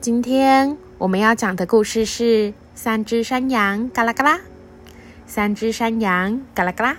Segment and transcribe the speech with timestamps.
[0.00, 4.40] 今天我们要讲的故事是三只山羊嘎啦嘎啦。
[5.26, 6.96] 三只山羊嘎啦嘎啦。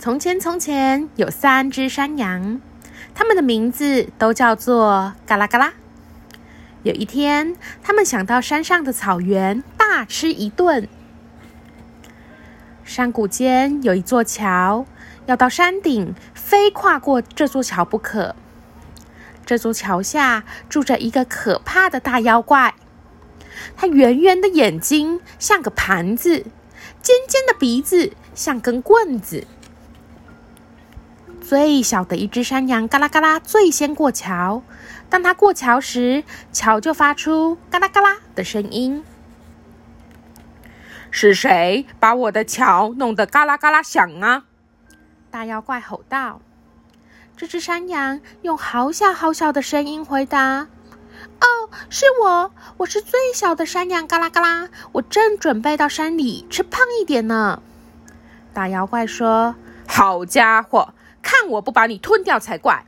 [0.00, 2.60] 从前从前有三只山羊，
[3.14, 5.74] 它们的名字都叫做嘎啦嘎啦。
[6.82, 10.88] 有一天，他们想到山上的草原大吃一顿。
[12.82, 14.84] 山谷间有一座桥，
[15.26, 18.34] 要到山顶，非跨过这座桥不可。
[19.44, 22.74] 这座桥下住着一个可怕的大妖怪，
[23.76, 26.44] 它圆圆的眼睛像个盘子，
[27.02, 29.46] 尖尖的鼻子像根棍子。
[31.40, 34.62] 最小的一只山羊嘎啦嘎啦最先过桥，
[35.10, 39.04] 当它过桥时，桥就发出嘎啦嘎啦的声音。
[41.10, 44.44] 是谁把我的桥弄得嘎啦嘎啦响啊？
[45.30, 46.40] 大妖怪吼道。
[47.36, 50.68] 这只山羊用好小好小的声音回答
[51.40, 57.60] ：“哦，是我，我是最小的山羊，嘎啦嘎啦，我正准备到山里吃胖一点呢。”
[58.54, 59.56] 大妖怪说
[59.88, 62.86] ：“好家伙，看我不把你吞掉才怪！”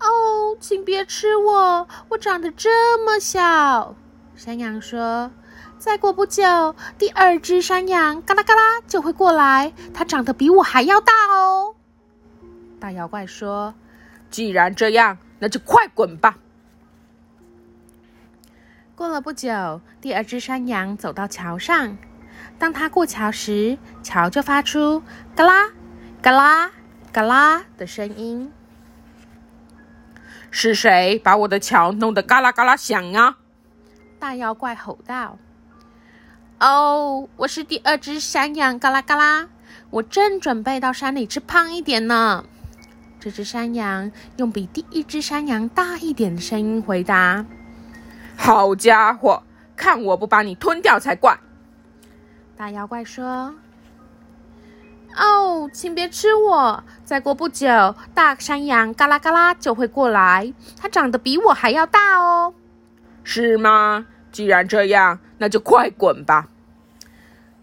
[0.00, 3.94] 哦，请别吃我，我长得这么小。
[4.40, 5.30] 山羊说。
[5.78, 9.74] 再过不久，第二只山羊嘎啦嘎啦就会过来。
[9.92, 11.74] 它长得比我还要大哦。
[12.80, 13.74] 大妖怪说
[14.30, 16.38] ：“既然这样，那就快滚吧。”
[18.96, 21.98] 过了不久，第二只山羊走到桥上。
[22.58, 25.02] 当它过桥时，桥就发出
[25.36, 25.68] “嘎啦、
[26.22, 26.70] 嘎啦、
[27.12, 28.50] 嘎啦”的声音。
[30.50, 33.36] 是谁把我的桥弄得嘎啦嘎啦响啊？
[34.20, 35.38] 大妖怪吼道。
[36.60, 39.48] 哦，我是第二只山羊，嘎啦嘎啦！
[39.88, 42.44] 我正准备到山里吃胖一点呢。
[43.18, 47.46] 这只山羊用比第一只山羊大一点的声音回答
[48.36, 49.42] ：“好家伙，
[49.74, 51.38] 看我不把你吞掉才怪！”
[52.58, 53.54] 大妖怪说
[55.16, 56.84] ：“哦，请别吃我！
[57.04, 62.52] 再过不久，大山羊嘎啦嘎啦就会过来，它长得比我还要大哦。”
[63.24, 64.06] 是吗？
[64.32, 66.48] 既然这样，那就快滚吧！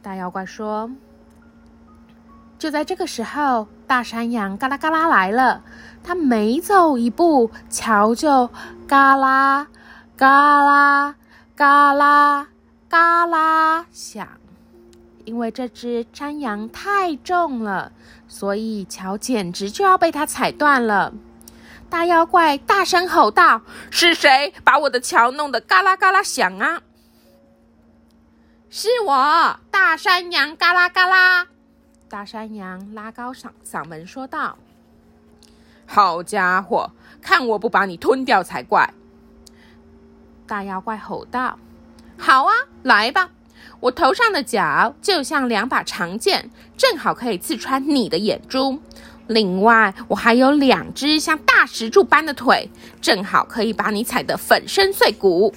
[0.02, 0.90] 大妖怪说。
[2.60, 5.64] 就在这个时候，大山羊嘎啦嘎啦来了。
[6.04, 8.50] 它每走一步，桥就
[8.88, 9.68] 嘎啦
[10.16, 11.16] 嘎啦
[11.56, 12.48] 嘎啦
[12.90, 14.28] 嘎啦响。
[15.26, 17.92] 因为这只山羊太重了，
[18.28, 21.14] 所以桥简直就要被它踩断了。
[21.90, 26.82] 大妖怪大声吼道：“是谁把我的桥弄得嘎啦嘎啦响啊
[28.70, 31.48] ？”“是我，大山羊，嘎啦嘎啦。”
[32.10, 34.58] 大山羊拉高嗓嗓门说道
[35.88, 38.94] ：“好家伙，看我不把你吞掉才怪！”
[40.46, 41.58] 大妖怪吼道
[42.18, 43.30] ：“好啊，来吧！
[43.80, 48.82] 我头上的角就像两把长剑，正好可以刺穿你的眼珠。”
[49.28, 52.70] 另外，我还有两只像大石柱般的腿，
[53.02, 55.54] 正好可以把你踩得粉身碎骨。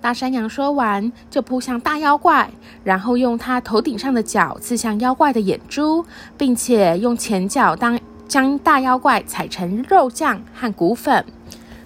[0.00, 2.48] 大山羊说完，就扑向大妖怪，
[2.84, 6.04] 然后用它头顶上的角刺向妖怪的眼珠，
[6.38, 11.24] 并且用前脚当将大妖怪踩成肉酱和骨粉，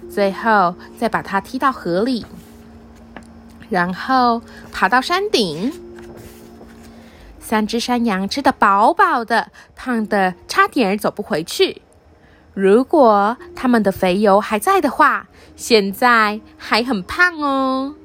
[0.09, 2.25] 最后再把它踢到河里，
[3.69, 4.41] 然后
[4.71, 5.73] 爬到山顶。
[7.51, 11.81] 三只山羊吃得饱饱的，胖的差点走不回去。
[12.53, 17.95] 如果它们的肥油还在的话，现在还很胖哦。